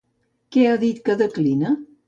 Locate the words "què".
0.55-0.63